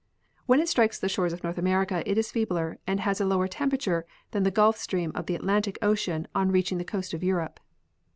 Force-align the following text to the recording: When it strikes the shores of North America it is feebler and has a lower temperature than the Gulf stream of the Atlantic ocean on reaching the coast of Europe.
When 0.47 0.59
it 0.59 0.67
strikes 0.67 0.97
the 0.97 1.07
shores 1.07 1.31
of 1.31 1.43
North 1.43 1.59
America 1.59 2.01
it 2.09 2.17
is 2.17 2.31
feebler 2.31 2.79
and 2.87 3.01
has 3.01 3.21
a 3.21 3.23
lower 3.23 3.47
temperature 3.47 4.03
than 4.31 4.41
the 4.41 4.49
Gulf 4.49 4.75
stream 4.77 5.11
of 5.13 5.27
the 5.27 5.35
Atlantic 5.35 5.77
ocean 5.79 6.27
on 6.33 6.51
reaching 6.51 6.79
the 6.79 6.83
coast 6.83 7.13
of 7.13 7.23
Europe. 7.23 7.59